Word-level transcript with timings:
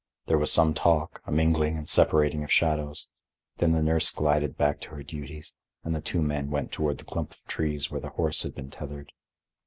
There 0.25 0.39
was 0.39 0.51
some 0.51 0.73
talk, 0.73 1.21
a 1.27 1.31
mingling 1.31 1.77
and 1.77 1.87
separating 1.87 2.43
of 2.43 2.51
shadows; 2.51 3.07
then 3.57 3.73
the 3.73 3.83
nurse 3.83 4.09
glided 4.09 4.57
back 4.57 4.81
to 4.81 4.89
her 4.95 5.03
duties 5.03 5.53
and 5.83 5.93
the 5.93 6.01
two 6.01 6.23
men 6.23 6.49
went 6.49 6.71
toward 6.71 6.97
the 6.97 7.05
clump 7.05 7.33
of 7.33 7.43
trees 7.45 7.91
where 7.91 8.01
the 8.01 8.09
horse 8.09 8.41
had 8.41 8.55
been 8.55 8.71
tethered. 8.71 9.11